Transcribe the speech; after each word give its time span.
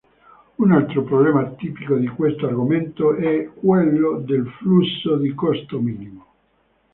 Un 0.57 0.71
altro 0.71 1.03
problema 1.03 1.45
tipico 1.51 1.95
di 1.95 2.07
questo 2.07 2.47
argomento 2.47 3.13
è 3.13 3.47
quello 3.53 4.17
del 4.25 4.47
flusso 4.57 5.15
di 5.17 5.31
costo 5.35 5.79
minimo. 5.79 6.25